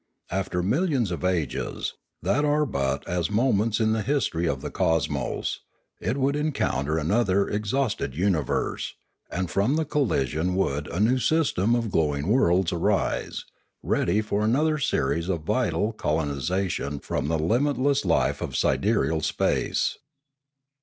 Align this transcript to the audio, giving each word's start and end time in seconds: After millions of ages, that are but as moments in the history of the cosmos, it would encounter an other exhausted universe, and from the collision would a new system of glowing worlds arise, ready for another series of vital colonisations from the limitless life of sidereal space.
After 0.31 0.63
millions 0.63 1.11
of 1.11 1.23
ages, 1.23 1.93
that 2.23 2.43
are 2.43 2.65
but 2.65 3.07
as 3.07 3.29
moments 3.29 3.79
in 3.79 3.93
the 3.93 4.01
history 4.01 4.47
of 4.47 4.61
the 4.61 4.71
cosmos, 4.71 5.59
it 5.99 6.17
would 6.17 6.35
encounter 6.35 6.97
an 6.97 7.11
other 7.11 7.47
exhausted 7.47 8.15
universe, 8.15 8.95
and 9.29 9.47
from 9.51 9.75
the 9.75 9.85
collision 9.85 10.55
would 10.55 10.87
a 10.91 10.99
new 10.99 11.19
system 11.19 11.75
of 11.75 11.91
glowing 11.91 12.29
worlds 12.29 12.73
arise, 12.73 13.45
ready 13.83 14.21
for 14.23 14.43
another 14.43 14.79
series 14.79 15.29
of 15.29 15.41
vital 15.43 15.93
colonisations 15.93 17.03
from 17.05 17.27
the 17.27 17.37
limitless 17.37 18.03
life 18.03 18.41
of 18.41 18.57
sidereal 18.57 19.21
space. 19.21 19.99